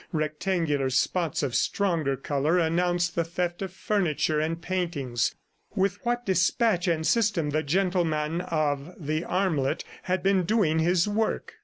Rectangular 0.13 0.89
spots 0.89 1.43
of 1.43 1.53
stronger 1.53 2.17
color 2.17 2.57
announced 2.57 3.13
the 3.13 3.23
theft 3.23 3.61
of 3.61 3.71
furniture 3.71 4.39
and 4.39 4.59
paintings. 4.59 5.35
With 5.75 6.03
what 6.03 6.25
despatch 6.25 6.87
and 6.87 7.05
system 7.05 7.51
the 7.51 7.61
gentleman 7.61 8.41
of 8.41 8.95
the 8.97 9.23
armlet 9.23 9.83
had 10.01 10.23
been 10.23 10.43
doing 10.43 10.79
his 10.79 11.07
work! 11.07 11.53